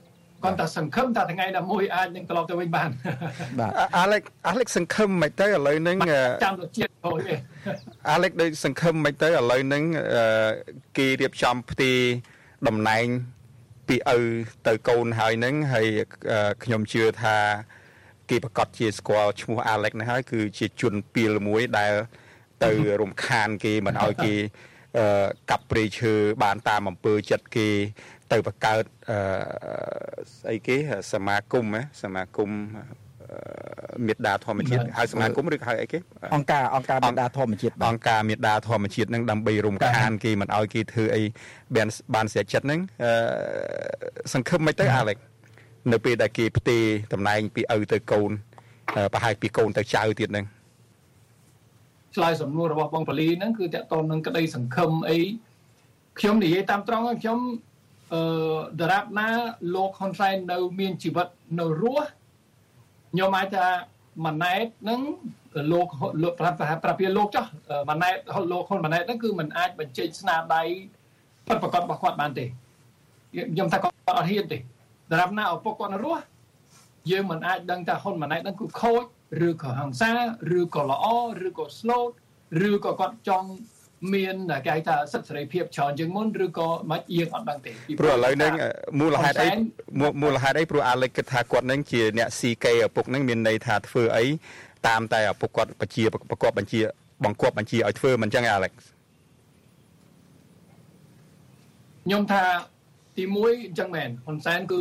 [0.44, 2.90] គាត់តែសង្ឃឹមថាថ្ងៃណាមួយអាចនឹងត្រឡប់ទៅវិញបាន
[3.59, 5.99] បាទអាឡិចអាឡិចសង្ឃឹមមិនទៅឥឡូវហ្នឹង
[6.44, 7.18] ចាំទៅជាតិហូច
[8.11, 9.85] អាឡិចដូចសង្ឃឹមមិនទៅឥឡូវហ្នឹង
[10.97, 11.92] គេរៀបចំផ្ទី
[12.68, 13.06] តំណែង
[13.88, 14.18] ពីឪ
[14.66, 15.87] ទៅកូនហើយហ្នឹងហើយ
[16.65, 17.36] ខ្ញុំជឿថា
[18.30, 21.95] គេប្រកាសជាស្គាល់ឈ្មោះអាឡិចនេះហើយគឺជាជនពីលមួយដែល
[22.64, 24.34] ទៅរំខានគេមិនឲ្យគេ
[25.50, 26.12] កាប់ព្រៃឈើ
[26.43, 27.69] បានតាមអំពើចិត្តគេ
[28.32, 28.84] ទៅបង្កើត
[30.34, 30.76] ស្អីគេ
[31.12, 31.64] សមាគម
[32.02, 32.50] សមាគម
[34.06, 35.99] មេដាធម្មជាតិហៅសមាគមឬហៅអីគេ
[36.34, 41.23] អង្គការអង្គការមេដាធម្មជាតិអង្គការមេដាធម្មជាតិនឹងដើម្បីរំខានគេមិនឲ្យគេធ្វើអី
[41.76, 42.80] បានបានស្រាចិត្តហ្នឹង
[44.32, 45.16] សង្ឃឹមមិនទៅអាឡិច
[45.93, 48.30] នៅពេលដែលគេផ្ទេរតំណែងពីឪទៅកូន
[49.12, 50.47] ប្រហែលពីកូនទៅចៅទៀតហ្នឹង
[52.14, 55.19] ឆ្លើយសំណួររបស់បងប៉ូលីហ្នឹងគឺតកតនឹងក្តីសង្ឃឹមអី
[56.19, 57.38] ខ្ញុំនិយាយតាមត្រង់ខ្ញុំ
[58.12, 58.23] អឺ
[58.80, 59.28] ដរាបណា
[59.75, 61.26] លោកហ៊ុនសែននៅ មានជីវិត
[61.58, 62.06] នៅរស់
[63.12, 63.66] ខ្ញុំអាចថា
[64.25, 65.00] ម៉ាណែតហ្នឹង
[65.73, 65.86] លោក
[66.23, 67.47] លោកប្រាប់ប្រាប់ពីលោកចោះ
[67.90, 68.16] ម៉ាណែត
[68.52, 70.62] លោកហ៊ុនម៉ាណែតហ្នឹងគឺมันអាចបញ្ចេញស្នាដៃ
[71.47, 72.45] ពិតប្រកបរបស់គាត់បានទេ
[73.52, 74.58] ខ្ញុំថាគាត់អត់ហ៊ានទេ
[75.12, 76.23] ដរាបណាឪពុកគាត់នៅរស់
[77.10, 79.02] យើងមិនអាចដឹងថាហ៊ុនម៉ាណែតហ្នឹងគឺខូច
[79.46, 80.12] ឬក៏ហង្សា
[80.58, 81.06] ឬក៏ល្អ
[81.46, 82.04] ឬក៏ slow
[82.68, 83.49] ឬក៏គាត់ចង់
[84.14, 88.52] មានគេហៅថាសិទ្ធិសេរីភាពច្រើនជាងមុនឬក៏មិនយើងអត់ដឹងទេព្រោះឥឡូវហ្នឹង
[89.00, 89.49] មូលហេតុអី
[90.23, 94.25] មូលហេតុអីព្រោះអាឡិចគិតថាគាត់ហ្នឹងជាអ្នកស៊ីកេឪពុកហ្នឹងមានន័យថាធ្វើអី
[94.88, 96.80] តាមតែឪពុកគាត់បញ្ជាប្រកបបញ្ជា
[97.25, 98.73] បង្គាប់បញ្ជាឲ្យធ្វើមិនចឹងអាឡិច
[102.04, 102.42] ខ្ញុំថា
[103.16, 104.80] ទី1អញ្ចឹងមែនហ៊ុនសែនគឺ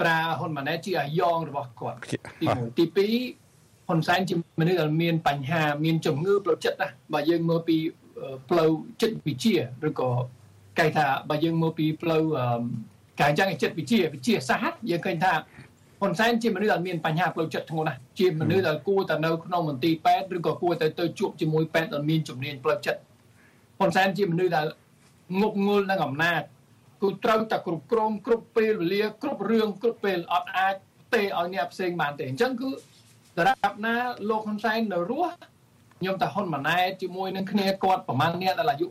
[0.00, 1.98] ប្រាហ៊ុនម៉ាណែតជាអាយ៉ងរបស់គាត់
[2.40, 7.76] ទី1ទី2ហ៊ុនសែនជាមនុស្សដែលមានបញ្ហាមានជំងឺផ្លូវចិត្តណាបើយើងមើលពី
[8.48, 9.56] ផ្លូវចិត្តវិទ្យា
[9.88, 10.10] ឬក៏
[10.78, 12.22] គេថាបើយើងមើលពីផ្លូវ
[13.20, 15.32] ការចាំងចិត្តវិទ្យាវិទ្យាសាស្ត្រយើងឃើញថា
[16.00, 23.00] ហ៊ុនសែនជាមនុស្សដែលមានបញ្ហាផ្លូវចិត្តធ្ងន់ណាស់ជាមនុស្សដែលគួរតែនៅក្នុងមន្ទីរពេទ្យឬក៏គួរតែទៅជួបជាមួយពេទ្យដែលមានជំនាញផ្លូវចិត្ត
[23.78, 24.66] ហ៊ុនសែនជាមនុស្សដែល
[25.40, 26.42] ងប់ងល់នឹងអំណាច
[27.02, 30.74] គឺត្រូវតែគ្រប់គ្រងគ្រប់ពេលវេលាគ្រប់រឿងគ្រប់ពេលអត់អាច
[31.14, 32.70] ទេឲ្យអ្នកផ្សេងបានទេអញ្ចឹងគឺ
[33.38, 33.94] ដរាបណា
[34.30, 35.32] លោកហ៊ុនសែននៅរស់
[36.00, 38.86] ខ្ញុំតាហ៊ុនម៉ាណែតជាមួយនឹងគ្នាគាត់ប្រហែលអ្នកដែលអាយុ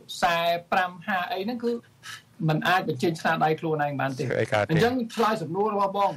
[0.66, 1.70] 50អីហ្នឹងគឺ
[2.48, 4.24] มันអាចបញ្ចេញស្នាដៃខ្លួនឯងបានទេ
[4.70, 6.12] អញ្ចឹងឆ្លើយសំណួររបស់បង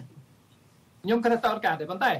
[1.04, 2.12] ខ្ញុំគិតតើការទេប៉ុន្តែ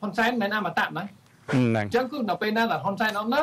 [0.00, 1.04] ហ៊ុនសែនមិនអមតៈណា
[1.52, 3.42] អញ្ចឹងគឺដល់ពេលណាដែលហ៊ុនសែនអត់នៅ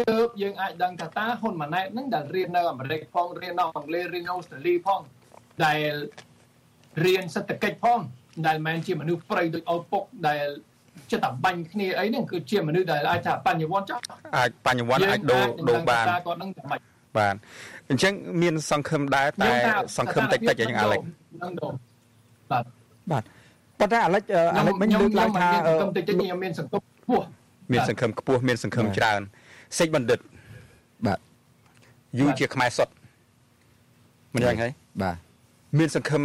[0.00, 5.00] ទើបយើងអាចដឹងថាតើហ៊ុនម៉ាណែតហ្នឹងដែលរៀននៅអាមេរិកផងរៀននៅអង់គ្លេសរៀននៅអូស្ត្រាលីផង
[5.64, 5.92] ដែល
[7.04, 8.00] រៀនសេដ្ឋកិច្ចផង
[8.46, 10.46] ដែលមិនជាមនុស្សប្រៃដូចឪពុកដែល
[11.10, 13.98] ចិត្តតែបាញ់គ្នាអីហ្នឹងគឺជាមនុស្សដែលអាចថាបញ្ញវន្តចោះ
[14.36, 16.82] អាចបញ្ញវន្តអាចដូរដូរបានគាត់នឹងបាច់
[17.16, 17.34] បាទ
[17.90, 19.50] អញ្ចឹងមានសង្ឃឹមដែរតែ
[19.98, 21.00] សង្ឃឹមតិចតិចយ៉ាងអាឡិច
[22.50, 22.64] បាទ
[23.10, 23.22] បាទ
[23.80, 24.22] ប៉ុន្តែអាឡិច
[24.56, 27.26] អាឡិចមិញលើកឡើងថាសង្ឃឹមតិចតិចខ្ញុំមានសង្ឃឹមខ្ពស់
[27.72, 29.20] មានសង្ឃឹមខ្ពស់មានសង្ឃឹមច្រើន
[29.78, 30.18] សេចបណ្ឌិត
[31.06, 31.18] បាទ
[32.18, 32.92] យូរជាខ្មែរសុទ្ធ
[34.34, 34.68] មិនយ៉ាងហី
[35.02, 35.16] បាទ
[35.78, 36.22] មានសង្ឃឹម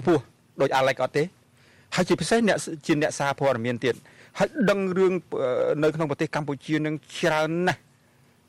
[0.00, 0.22] ខ្ពស់
[0.60, 1.22] ដូចអាឡិចអត់ទេ
[1.94, 3.94] ហើយជាពិសេសអ្នកជាអ្នកសារព័ត៌មានទៀត
[4.38, 5.12] ហើយដឹងរឿង
[5.82, 7.80] នៅក្នុងប្រទេសកម្ពុជានឹងច្រើនណាស់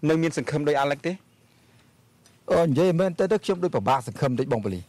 [0.10, 1.12] នៅមានសង្ឃឹមដោយអាឡិចទេ
[2.52, 4.82] អូនិយាយមែនទៅទៅខ្ញុំដូចពិបាកសង្ឃឹមដូចបងបលី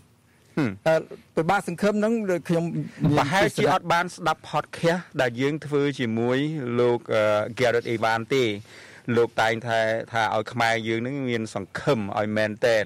[0.58, 0.96] អឺ
[1.36, 2.12] ពិបាកសង្ឃឹមហ្នឹង
[2.48, 2.64] ខ្ញុំ
[3.16, 6.38] ប្រហែលជាអត់បានស្ដាប់ podcast ដែលយើងធ្វើជាមួយ
[6.78, 6.98] លោក
[7.58, 8.44] Garrett Evan ទេ
[9.16, 9.78] លោកតែងថា
[10.12, 12.84] ថាឲ្យខ្មែរយើងនឹងមានសង្ឃឹមឲ្យមែនតែន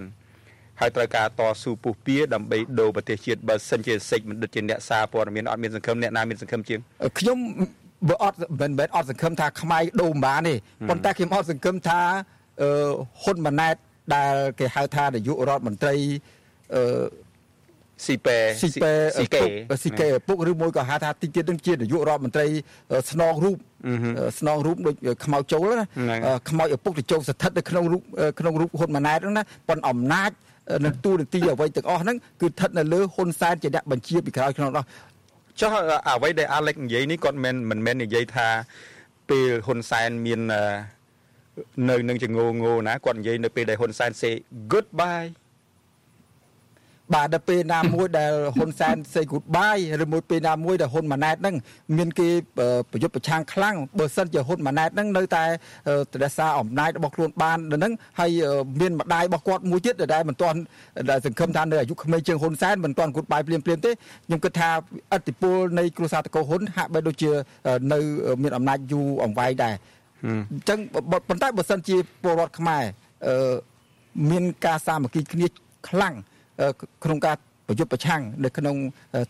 [0.80, 6.80] ហើយត្រូវការតស៊ូពុះពៀដើម្បីដូរប្រទេសជាតិបើសិនជាសេចមិនដិតជាអ្នកសារព័ត៌មានអត់មានសង្ឃឹមអ្នកណាមានសង្ឃឹមជាង
[7.18, 7.38] ខ្ញុំ
[8.08, 10.54] បើអត់មិនមែនអត់សង្ឃឹមថាខ្មែរដូរមិនបានទេ
[10.88, 12.00] ប៉ុន្តែខ្ញុំអត់សង្ឃឹមថា
[12.62, 12.90] អឺ
[13.22, 13.76] ហ៊ុនម៉ាណែត
[14.14, 15.94] ដែលគេហៅថានាយករដ្ឋមន្ត្រី
[16.74, 16.82] អឺ
[18.06, 19.40] ស៊ីប៉ែស៊ីប៉ែស៊ីកេ
[19.82, 22.46] ស៊ីកេពុកឬមួយក៏ហៅថាទីទៀតនឹងជានាយករដ្ឋមន្ត្រី
[23.10, 23.56] ស្នងរូប
[24.38, 25.86] ស្នងរូបដូចខ្មៅចូលណា
[26.50, 28.02] ខ្មៅឪពុកទៅចូលស្ថិតនៅក្នុងរូប
[28.40, 30.30] ក្នុងរូបហ៊ុនម៉ាណែតហ្នឹងណាប៉ុនអំណាច
[30.84, 34.84] នៅទូនាទីអ្វីទាំងអស់ហ្នឹងគឺស្ថិតនៅលើហ៊ុនសែនជាអ្នកបញ្ជាពីក្រោយក្នុងនោះ
[35.60, 35.70] ចុះ
[36.08, 38.48] អ្វីដែលអាឡិចនិយាយនេះគាត់មិនមិនមែននិយាយថា
[39.30, 40.40] ពេលហ៊ុនសែនមាន
[41.90, 42.32] នៅនឹងចង
[42.64, 44.34] ងោណាគាត់និយាយនៅពេលដែលហ៊ុនសែន say
[44.72, 45.28] goodbye
[47.14, 51.56] បាទដល់ពេលណាមួយដែលហ៊ុនសែន say goodbye ឬមួយពេលណាមួយដែលហ៊ុនម៉ាណែតហ្នឹង
[51.96, 52.28] មានគេ
[52.90, 55.44] ប្រយុទ្ធប្រឆាំងខ្លាំងបើសិនជាហ៊ុនម៉ាណែតហ្នឹងនៅតែ
[56.22, 58.30] រក្សាអំណាចរបស់ខ្លួនបានហ្នឹងហើយ
[58.80, 60.58] មានម្ដាយរបស់គាត់មួយទៀតដែលមិនទាន់
[61.10, 64.70] ដែលសង្ឃឹមថានៅអាយុក្មេងជាងហ៊ុនសែនមិនទាន់ goodbye ភ្លាមភ្លាមទេខ្ញុំគិតថា
[65.12, 67.30] អតិពលនៃគ្រួសារតកោហ៊ុនហាក់បីដូចជា
[67.92, 67.98] នៅ
[68.42, 69.74] មានអំណាចយូរអង្វែងដែរ
[70.24, 70.78] អញ្ចឹង
[71.28, 72.84] ប៉ុន្តែបើសិនជាពលរដ្ឋខ្មែរ
[74.30, 75.46] មានការសាមគ្គីគ្នា
[75.88, 76.14] ខ្លាំង
[77.04, 77.36] ក្នុងការ
[77.68, 78.76] ប្រយុទ្ធប្រឆាំងនៅក្នុង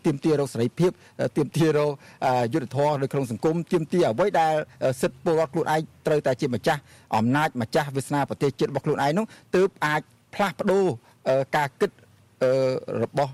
[0.05, 0.91] ទៀមទារោគសេរីភាព
[1.37, 1.91] ទៀមទារោគ
[2.53, 4.53] យុទ្ធធរនៅក្នុងសង្គមទៀមទាអ្វីដែល
[5.01, 6.81] សិទ្ធិពលរដ្ឋខ្លួនឯងត្រូវតែជាម្ចាស់
[7.15, 10.01] អំណាចម្ចាស់វាសនាប្រទេសជាតិរបស់ខ្លួនឯងនោះទើបអាច
[10.35, 10.85] ផ្លាស់ប្ដូរ
[11.57, 11.91] ការគិត
[13.03, 13.33] របស់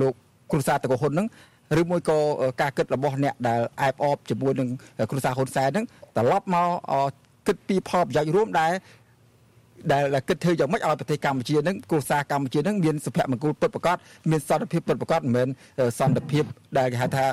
[0.00, 0.14] លោក
[0.50, 1.26] គ្រូសាតកោហ៊ុននឹង
[1.80, 2.18] ឬមួយក៏
[2.62, 4.68] ការគិតរបស់អ្នកដែលអែបអបជាមួយនឹង
[5.10, 5.84] គ្រួសារហ៊ុនសែនហ្នឹង
[6.16, 6.68] ត្រឡប់មក
[7.46, 8.72] គិតពីផលប្រយោជន៍រួមដែល
[9.93, 13.97] ដែលគិតធ្វើយ៉ាងម៉េចឲ្យប្រទេសកម្ពុជានឹងគ្រួសារកម្ពុជានឹងមានសុភមង្គលពិតប្រាកដ
[14.31, 15.47] មានសន្តិភាពពិតប្រាកដមិនមែន
[15.99, 16.43] សន្តិភាព
[16.77, 17.25] ដែលគេហៅថា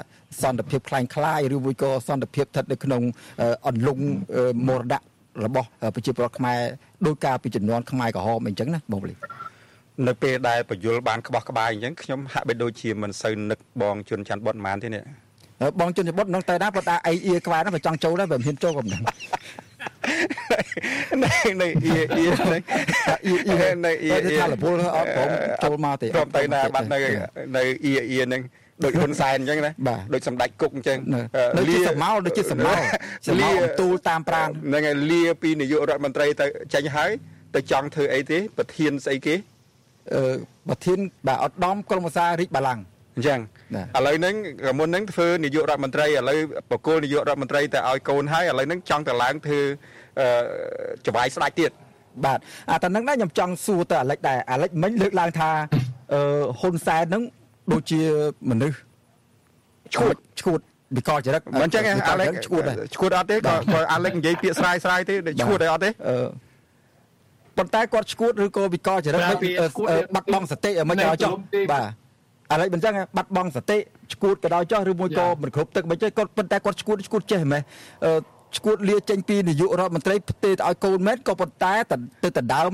[0.42, 3.02] សន្តិភាពคล้ายคล้ายឬមួយក៏សន្តិភាពស្ថិតនៅក្នុង
[3.68, 4.04] អន្លង់
[4.68, 5.02] មរតក
[5.44, 6.58] របស់ប្រជាពលរដ្ឋខ្មែរ
[7.06, 9.14] ដោយការពីចំនួនខ្មែរក្រហមអីចឹងណាបងលី
[10.06, 15.02] នៅពេលដែលបយលបានក្បោះក្បាយអញ្ចឹងខ្ញុំហាក់បីដូចជាមិនសូវនឹកបងជុនច័ន្ទបុតប៉ុន្មានទេនេះ
[15.80, 19.00] បងជុនច័ន្ទបុតនឹងទៅណាប៉ុន្តែអីអៀក្បែរហ្នឹងបើចង់ចូលដែរបើមិនហ៊ានចូលក៏មិន
[21.23, 22.57] នៅនៅអ៊ីអ៊ីនៅ
[23.25, 25.29] អ៊ីអ៊ីនៅអ៊ីអ៊ីថាលពលអត់ព្រម
[25.63, 26.99] ចូលមកទេព្រមទៅណាបាត់នៅ
[27.55, 28.41] នៅអ៊ីអ៊ីហ្នឹង
[28.83, 29.71] ដូចហ៊ុនសែនអញ្ចឹងណា
[30.13, 30.97] ដូចសម្ដេចគុកអញ្ចឹង
[31.57, 32.81] ដូចជាសមោលដូចជាសមោល
[33.27, 37.11] សមោលទូលតាមប្រាំហ្នឹងហើយលាពីនាយករដ្ឋមន្ត្រីទៅចេញហើយ
[37.55, 39.35] ទៅចង់ធ្វើអីទេ ប្រធានស្អីគេ
[40.13, 40.35] អឺ
[40.69, 42.83] ប្រធានបាទអត់ដំក្រមសាររាជបល្ល័ង្ក
[43.19, 43.39] អញ្ចឹង
[43.97, 44.35] ឥឡូវហ្នឹង
[44.79, 46.39] មុនហ្នឹងធ្វើនាយករដ្ឋមន្ត្រីឥឡូវ
[46.71, 49.59] បកគលនាយករដ្ឋមន្ត្រីទៅឲ្យកូនហើយឥឡូវហ្នឹងចង់ទៅឡើងធ្វើ
[51.05, 51.71] ចវាយស្ដាច់ទៀត
[52.25, 52.39] បាទ
[52.71, 55.49] អាតនឹងដែរខ្ញុំចង់សួរទៅអាលិចដែរអាលិចមិញលើកឡើងថា
[56.13, 57.23] អឺហ៊ុនសែនហ្នឹង
[57.71, 58.01] ដូចជា
[58.49, 58.77] មនុស្ស
[59.95, 60.59] ឈួតឈួត
[60.97, 62.63] វិកលចរិតមិនចឹងអាលិចឈួត
[62.95, 66.15] ឈួតអត់ទេក៏ក៏អាលិចនិយាយពាក្យស្រាយស្រាយទេឈួតអត់ទេអឺ
[67.57, 69.21] ប៉ុន្តែគាត់ឈួតឬក៏វិកលចរិត
[70.15, 71.33] បាត់បង់សតិមិនឲ្យចុះ
[71.71, 71.85] បាទ
[72.51, 73.77] អាឡិចមិនចឹងបាត់បង់សតិ
[74.11, 77.61] ឈួតក៏ដោយចុះឬមួយក៏មិនគ្រប់ទឹកមិនចេះគាត់ប៉ុន្តែគាត់ឈួតឈួតចេះហ្មង
[78.57, 81.73] ឈួតលាចេញពីនាយករដ្ឋមន្ត្រីផ្ទេទៅឲ្យកូនមែនក៏ប៉ុន្តែ
[82.23, 82.73] ទៅដដើម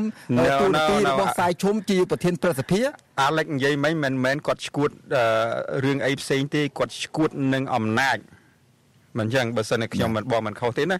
[0.61, 2.81] ទូនាទីរបស់សាយឈុំជាប្រធានប្រសិទ្ធិ
[3.21, 4.89] អាឡិចនិយាយមិនមិនមែនគាត់ឈួត
[5.85, 8.17] រឿងអីផ្សេងទេគាត់ឈួតនឹងអំណាច
[9.19, 10.97] មិនចឹងបើសិនតែខ្ញុំមិនបងមិនខុសទេណា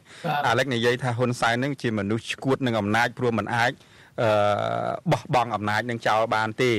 [0.48, 3.72] អាឡិចនិយាយថាហ៊ុនសែននឹងជាមនុស្សឈួតនឹងអំណាចព្រោះមិនអាច
[4.22, 4.30] អឺ
[5.12, 6.72] បោះបង់អំណាចនឹងចោលបានទេ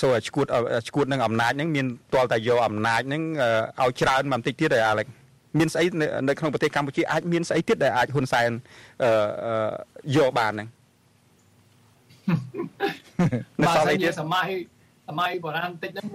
[0.00, 0.46] សូឈួត
[0.88, 3.22] ឈួតនឹងអំណាចនឹងមានទាល់តែយកអំណាចនឹង
[3.82, 5.06] ឲ្យច្រើនមកបន្តិចទៀតហើយអាឡិច
[5.58, 5.84] មានស្អី
[6.28, 8.50] នៅក្នុងប្រទេសកម្ពុជាអាចមានស្អីទៀតដែលអាចហ៊ុនសែន
[9.04, 10.68] អឺយកបានហ្នឹង
[13.66, 14.48] បាទនិយាយសម័យ
[15.08, 16.06] សម័យបុរាណតិចហ្នឹង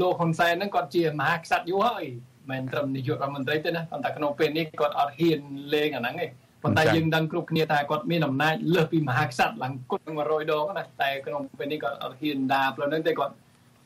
[0.00, 2.04] លោកហ៊ុនសែនហ្នឹងគាត់ជាមហាក្សត្រយូរហើយ
[2.50, 5.40] មិនត្រឹមនាយករដ្ឋមន្ត្រីទេណាប៉ុន្តែក្នុងពេលនេះគាត់អត់ហ៊ាន
[5.74, 6.26] លេងអាហ្នឹងទេ
[6.62, 13.34] ប៉ុន្តែយើងដឹងគ្រប់គ្នាថាគាត់មានអំណាចលើសពីមហាក្សត្រឡើងគត់100ដងណាតែក្នុងពេលនេះគាត់អត់ហ៊ានដើរផ្លូវហ្នឹងទេគាត់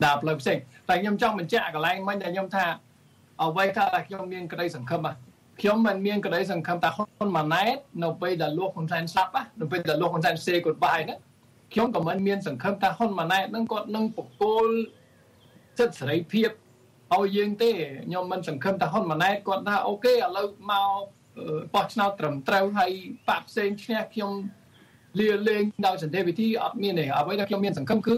[0.05, 0.57] ដើរផ្លូវផ្សេង
[0.89, 2.65] តែខ្ញុំចង់បញ្ជាក់កន្លែងមិញដែលខ្ញុំថា
[3.41, 5.07] អ្វីថាខ្ញុំមានក្តីសង្ឃឹម
[5.61, 11.15] ខ្ញុំមិនមានក្តីសង្ឃឹមថាហ៊ុនម៉ាណែតនៅពេលដែលលោកហ៊ុនសែនស្លាប់នៅពេលដែលលោកហ៊ុនសែនសេគាត់បាយណា
[11.73, 14.69] ខ្ញុំក៏មិនមានសង្ឃឹមថាហ៊ុនម៉ាណែតនឹងគាត់នឹងបកគោល
[15.77, 16.49] សិទ្ធិសេរីភាព
[17.13, 17.71] ឲ្យយើងទេ
[18.05, 21.01] ខ្ញុំមិនសង្ឃឹមថាហ៊ុនម៉ាណែតគាត់ថាអូខេឥឡូវមក
[21.75, 22.91] បោះឆ្នោតត្រឹមត្រូវហើយ
[23.29, 24.31] បាក់ផ្សេងឈ្នះខ្ញុំ
[25.19, 28.15] លាលែងដោយសន្តិវិធីអត់មានទេអ្វីដែលខ្ញុំមានសង្ឃឹមគឺ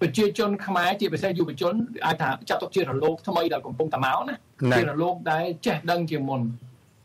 [0.00, 1.74] ប្រជាជនខ្មែរជាពិសេសយុវជន
[2.06, 4.36] អាចថាចាត់ទុកជារលកថ្មីដែលកំពុងតែមកណា
[4.76, 6.40] ជារលកដែលចេះដឹងជាមុន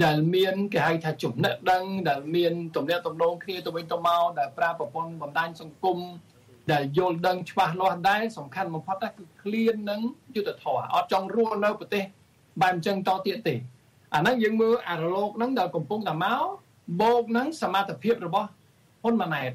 [0.05, 5.97] ដែលមានគេហៅថាចំណេះដឹងដែលមានទំនាក់ទំនងគ្នាទៅវិញទៅមកដែលប្រើប្រព័ន្ធបណ្ដាញសង្គម
[6.71, 10.01] ដែលយល់ដឹងច្បាស់លាស់ដែរសំខាន់បំផុតគឺឃ្លាននឹង
[10.35, 12.03] យុទ្ធធរអត់ចង់រស់នៅប្រទេស
[12.61, 13.55] បែបអញ្ចឹងតទៀតទេ
[14.13, 16.45] អាហ្នឹងយើងមើលអារលកហ្នឹងដែលកំពុងតែមក
[17.01, 18.47] បូកនឹងសមត្ថភាពរបស់
[19.03, 19.51] ហ៊ុនម៉ាណែត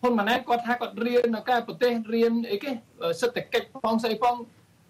[0.00, 2.70] ហ៊ុនម៉ាណែតគាត់ថាគាត់រៀននៅកែប្រទេសរៀនអីគេ
[3.20, 4.34] សេដ្ឋកិច្ចផងស្អីផង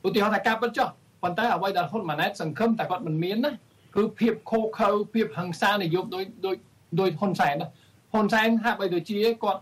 [0.07, 0.89] ឧទាហរណ៍ថាការពិតចុះ
[1.23, 3.53] ប៉ុន្តែអ្វីដែលហ៊ុនម៉ាណែតសង្ឃឹមតែគាត់មិនមានណា
[3.97, 6.57] គឺភាពខូខើភាពហិង្សានិយមដោយដោយ
[7.01, 7.69] ដោយហ៊ុនសែនណា
[8.13, 9.61] ហ៊ុនសែនហាក់បីដូចជាគាត់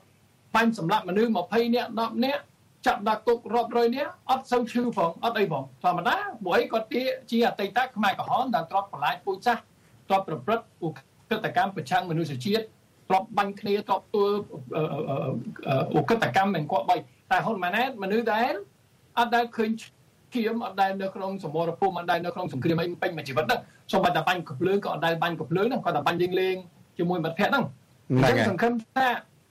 [0.54, 2.42] បាញ់សម្លាប់មនុស្ស20នាក់10នាក់
[2.86, 6.86] ចាប់ដាក់គុករាប់រយនាក់អត់សូវឈឺផងអត់អីផងធម្មតាព្រោះអីគាត់
[7.30, 9.58] ជាអតីតខ្មែរក្រហមដែលទ្របបន្លាចពូជសាស
[10.08, 12.62] ទ្របប្រព្រឹត្តឧក្រិដ្ឋកម្មប្រឆាំងមនុស្សជាតិ
[13.08, 14.26] ទ្របបាញ់គ្នាទ្របធ្វើ
[15.98, 16.96] ឧក្រិដ្ឋកម្មមិនគាត់បី
[17.30, 18.52] តែហ៊ុនម៉ាណែតមនុស្សដែល
[19.18, 19.70] អត់ដែលឃើញ
[20.34, 23.60] គៀមអត់ដែលនៅក្នុងសមរភូមិអត់ដែលនៅក្នុងសង្គ្រាមអីពេញមួយជីវិតហ្នឹង
[23.92, 26.56] សូម្បីតែបាញ់កំភ្លើងក៏អត់ដែលបាញ់កំភ្លើងហ្នឹងគាត់តែបាញ់លេងលេង
[26.98, 27.64] ជាមួយមិត្តភក្តិហ្នឹង
[28.24, 29.08] អញ្ចឹងសង្ឃឹមថា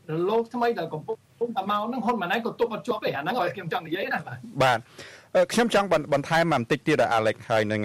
[0.09, 1.17] រលកថ្មីដែលកំពុង
[1.57, 4.79] តែមកហ្នឹងហ៊ុនម៉ាណែតក៏ទប់អត់ជាប់ទេអាហ្នឹងឲ្យខ្ញុំចង់និយាយណាបាទបាទ
[5.53, 7.81] ខ្ញុំចង់បន្ថែមបន្តិចទៀតអាឡិចហើយនឹង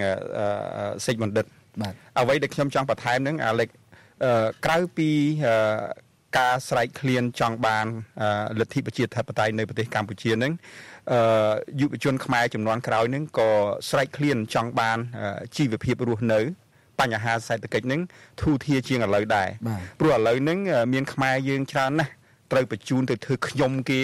[1.06, 1.46] សេចបណ្ឌិត
[1.82, 3.68] បាទអ្វីដែលខ្ញុំចង់បន្ថែមហ្នឹងអាឡិច
[4.64, 5.10] ក្រៅពី
[6.38, 7.86] ការស្រែកឃ្លានចង់បាន
[8.60, 10.52] លទ្ធិប្រជាធិបតេយ្យនៅប្រទេសកម្ពុជានឹង
[11.80, 13.50] យុវជនខ្មែរចំនួនក្រោយនឹងក៏
[13.90, 14.98] ស្រែកឃ្លានចង់បាន
[15.56, 16.40] ជីវភាពរស់នៅ
[17.00, 18.00] បញ្ហាសេដ្ឋកិច្ចនឹង
[18.42, 19.48] ធូរធារជាងឥឡូវដែរ
[20.00, 20.58] ព្រោះឥឡូវហ្នឹង
[20.92, 22.12] មានខ្មែរយើងច្រើនណាស់
[22.52, 24.00] ត្រូវបញ្ជូនទៅធ្វើខ្ញុំគេ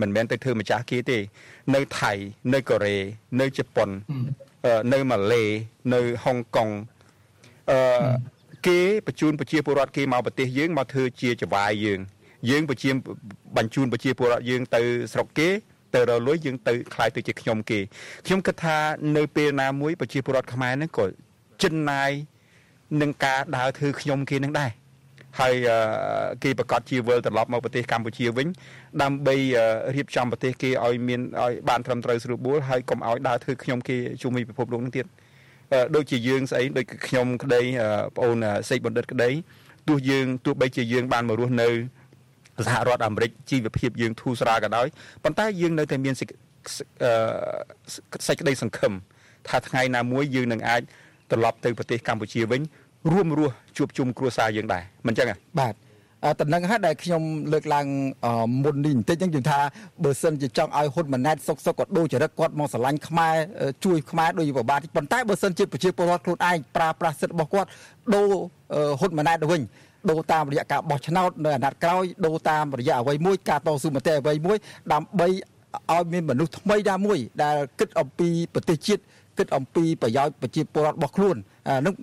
[0.00, 1.18] មិនមែនទៅធ្វើម្ចាស់គេទេ
[1.74, 2.12] នៅថៃ
[2.54, 2.96] នៅកូរ៉េ
[3.40, 3.88] នៅជប៉ុន
[4.92, 5.44] នៅម៉ាឡេ
[5.94, 6.68] នៅហុងកុង
[7.70, 7.78] អឺ
[8.66, 12.00] គេបញ្ជូនប្រជាពលរដ្ឋគេមកប្រទេសយើងមកធ្វើជាចវាយយើង
[12.50, 12.90] យើងបញ្ជា
[13.56, 14.80] បញ្ជូនប្រជាពលរដ្ឋយើងទៅ
[15.12, 15.48] ស្រុកគេ
[15.94, 17.78] ទៅរលួយយើងទៅខ្លាយទៅជាខ្ញុំគេ
[18.26, 18.76] ខ្ញុំគិតថា
[19.16, 21.04] នៅពេលណាមួយប្រជាពលរដ្ឋខ្មែរហ្នឹងក៏
[21.62, 22.10] ចិនណាយ
[23.02, 24.70] នឹងការដើរធ្វើខ្ញុំគេនឹងដែរ
[25.40, 25.54] ហើយ
[26.42, 28.48] គេប្រកាសជាវិលត្រឡប់មកប្រទេសកម្ពុជាវិញ
[29.02, 29.36] ដើម្បី
[29.96, 35.06] រៀបចំប្រទេសគេឲ្យមានឲ្យបានត្រឹមត្រូវស្រួលបួលហើយកុំឲ្យដើរធ្វើខ្ញុំគេជុំវិញពិភពលោកនឹងទៀត
[35.96, 37.60] ដូចជាយើងស្អីដូចខ្ញុំក្តី
[38.16, 39.30] បងអូនសេកបណ្ឌិតក្តី
[39.88, 41.68] ទោះយើងទោះបីជាយើងបានមករស់នៅ
[42.66, 44.86] សហរដ្ឋអាមេរិកជីវភាពយើងធូរស្រាលក៏ដោយ
[45.24, 46.26] ប៉ុន្តែយើងនៅតែមានសេច
[48.40, 48.92] ក្តីសង្ឃឹម
[49.48, 50.82] ថាថ្ងៃណាមួយយើងនឹងអាច
[51.30, 52.60] ត្រឡប់ទៅប្រទេសកម្ពុជាវិញ
[53.12, 55.74] រួមរស់ជួបជុំគ្រួសារយើងដែរមិនចឹងទេបាទ
[56.40, 57.86] តំណឹងហើយដែលខ្ញុំលើកឡើង
[58.64, 59.58] មុននេះបន្តិចហ្នឹងយើងថា
[60.04, 63.34] បើសិនជាចង់ឲ្យហ៊ុនម៉ាណែតសុកសុកក៏ដូចចរិតគាត់មកស្រឡាញ់ខ្មែរ
[63.84, 67.68] ជួយខ្មែរដោយប្របាទប៉ុន្តែបើសិនជាប្រជាពលរដ្ឋខ្លួនឯងប្រើប្រាស់សិទ្ធិរបស់គាត់
[68.14, 68.28] ដូរ
[69.00, 69.62] ហ៊ុនម៉ាណែតទៅវិញ
[70.10, 74.56] ដូរតាមរយៈការបោះឆ្នោតនៅអាណត្តិក្រោយដូរតាមរយៈអ្វីមួយការតស៊ូមតិអ្វីមួយ
[74.92, 75.28] ដើម្បី
[75.92, 79.02] ឲ្យមានមនុស្សថ្មីដែរមួយដែលគិតអំពីប្រទេសជាតិ
[79.38, 81.36] គិតអំពីប្រយោជន៍ប្រជាពលរដ្ឋរបស់ខ្លួន
[81.86, 81.94] នោះ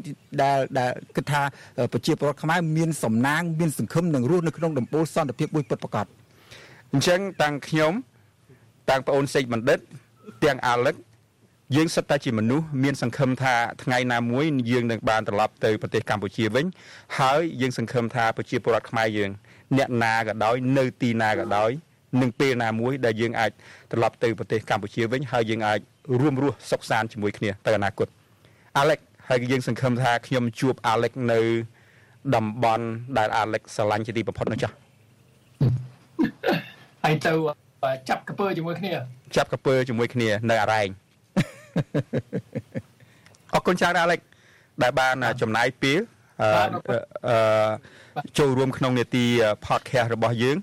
[0.41, 1.41] ដែលដែលគិតថា
[1.93, 6.05] ប្រជាពលរដ្ឋខ្មែរមានសំណាងមានសង្ឃឹមនឹងរស់នៅក្នុងដំបូលសន្តិភាពមួយពិតប្រាកដ
[6.93, 7.93] អញ្ចឹងតាំងខ្ញុំ
[8.89, 9.79] តាំងប្អូនសេកបណ្ឌិត
[10.43, 10.95] ទាំងអាលឹក
[11.75, 16.65] យើងសិតតែជាមនុស្សមានសង្ឃឹមថាថ្ងៃណាមួយយើងនឹងបានត្រឡប់ទៅប្រទេសកម្ពុជាវិញ
[17.19, 19.29] ហើយយើងសង្ឃឹមថាប្រជាពលរដ្ឋខ្មែរយើង
[19.77, 21.71] អ្នកណាក៏ដោយនៅទីណាក៏ដោយ
[22.21, 23.51] នឹងពេលណាមួយដែលយើងអាច
[23.91, 25.79] ត្រឡប់ទៅប្រទេសកម្ពុជាវិញហើយយើងអាច
[26.21, 28.07] រួមរស់សុខសាន្តជាមួយគ្នាទៅអនាគត
[28.77, 31.39] អាឡិចហើយយើងសង្ឃឹមថាខ្ញុំជួបអាឡិចនៅ
[32.35, 32.85] តំបន់
[33.17, 34.75] ដែលអាឡិចស្រឡាញ់ជាទីបំផុតនោះចាស់
[37.03, 37.33] ហើយទៅ
[38.09, 38.91] ចាប់កពើជាមួយគ្នា
[39.35, 40.87] ចាប់កពើជាមួយគ្នានៅអរ៉ែង
[43.53, 44.19] អរគុណច្រើនអាឡិច
[44.83, 45.99] ដែលបានចំណាយពេល
[46.41, 47.71] អឺ
[48.39, 49.25] ចូលរួមក្នុងនេតិ
[49.67, 50.57] podcast របស់យើង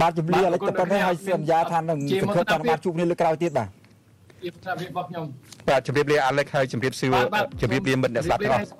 [0.00, 3.68] បាទជំរាបអាឡិចតែប៉ុណ្ណេះឲ្យសន្យាថានឹងសង្ឃឹមថាបានជួបគ្នាលើក្រោយទៀតបាទ
[4.42, 5.24] ជាប្រាប់របស់ខ្ញុំ
[5.68, 7.16] បាទជម្រាបលាអាឡិចហើយជម្រាបសួរ
[7.60, 8.70] ជម្រាបលាមិត្តអ្នកស្ដាប់ទាំងអស់